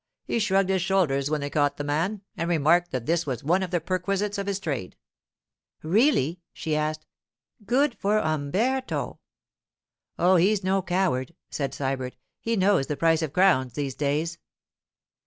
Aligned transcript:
'He 0.25 0.39
shrugged 0.39 0.71
his 0.71 0.81
shoulders 0.81 1.29
when 1.29 1.41
they 1.41 1.51
caught 1.51 1.77
the 1.77 1.83
man, 1.83 2.23
and 2.35 2.49
remarked 2.49 2.89
that 2.89 3.05
this 3.05 3.27
was 3.27 3.43
one 3.43 3.61
of 3.61 3.69
the 3.69 3.79
perquisites 3.79 4.39
of 4.39 4.47
his 4.47 4.59
trade.' 4.59 4.95
'Really?' 5.83 6.41
she 6.53 6.75
asked. 6.75 7.05
'Good 7.63 7.93
for 7.93 8.17
Umberto!' 8.17 9.19
'Oh, 10.17 10.37
he's 10.37 10.63
no 10.63 10.81
coward,' 10.81 11.35
said 11.51 11.71
Sybert. 11.75 12.15
'He 12.39 12.55
knows 12.55 12.87
the 12.87 12.97
price 12.97 13.21
of 13.21 13.31
crowns 13.31 13.73
these 13.73 13.93
days. 13.93 14.39